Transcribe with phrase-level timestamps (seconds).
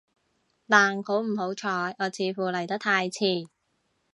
[0.67, 1.69] 但好唔好彩，
[1.99, 3.49] 我似乎嚟得太遲